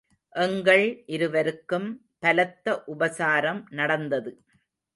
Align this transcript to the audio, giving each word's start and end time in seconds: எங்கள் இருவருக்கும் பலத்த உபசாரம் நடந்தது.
எங்கள் 0.35 0.85
இருவருக்கும் 1.07 1.87
பலத்த 2.19 2.83
உபசாரம் 2.85 3.67
நடந்தது. 3.71 4.33